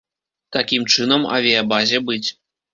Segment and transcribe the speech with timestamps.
[0.57, 2.27] Такім чынам, авіябазе быць.